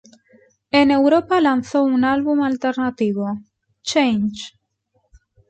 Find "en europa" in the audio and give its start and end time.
0.71-1.39